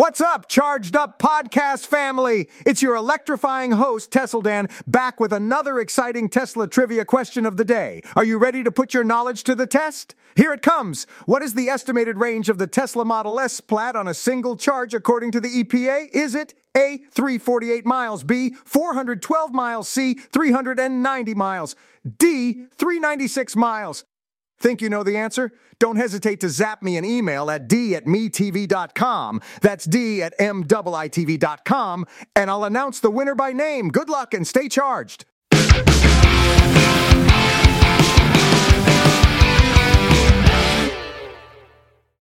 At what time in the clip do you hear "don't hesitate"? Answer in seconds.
25.78-26.40